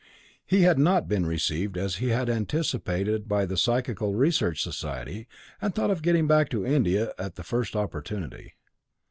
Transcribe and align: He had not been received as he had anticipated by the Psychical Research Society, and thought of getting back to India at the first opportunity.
He 0.47 0.63
had 0.63 0.79
not 0.79 1.07
been 1.07 1.27
received 1.27 1.77
as 1.77 1.97
he 1.97 2.07
had 2.07 2.27
anticipated 2.27 3.27
by 3.29 3.45
the 3.45 3.55
Psychical 3.55 4.15
Research 4.15 4.59
Society, 4.63 5.27
and 5.61 5.75
thought 5.75 5.91
of 5.91 6.01
getting 6.01 6.25
back 6.25 6.49
to 6.49 6.65
India 6.65 7.13
at 7.19 7.35
the 7.35 7.43
first 7.43 7.75
opportunity. 7.75 8.53